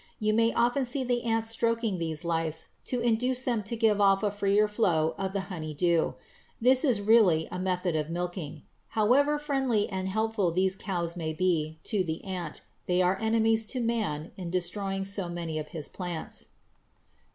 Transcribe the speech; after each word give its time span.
You 0.19 0.33
may 0.33 0.51
often 0.51 0.83
see 0.83 1.03
the 1.03 1.23
ants 1.25 1.51
stroking 1.51 1.99
these 1.99 2.25
lice 2.25 2.69
to 2.85 2.99
induce 3.01 3.43
them 3.43 3.61
to 3.61 3.75
give 3.75 4.01
off 4.01 4.23
a 4.23 4.31
freer 4.31 4.67
flow 4.67 5.13
of 5.19 5.33
the 5.33 5.41
"honey 5.53 5.75
dew." 5.75 6.15
This 6.59 6.83
is 6.83 6.99
really 6.99 7.47
a 7.51 7.59
method 7.59 7.95
of 7.95 8.09
milking. 8.09 8.63
However 8.97 9.37
friendly 9.37 9.87
and 9.91 10.07
useful 10.07 10.49
these 10.51 10.75
"cows" 10.75 11.15
may 11.15 11.33
be 11.33 11.77
to 11.83 12.03
the 12.03 12.23
ant, 12.25 12.61
they 12.87 13.03
are 13.03 13.19
enemies 13.21 13.63
to 13.67 13.79
man 13.79 14.31
in 14.37 14.49
destroying 14.49 15.03
so 15.05 15.29
many 15.29 15.59
of 15.59 15.67
his 15.69 15.87
plants. 15.87 16.47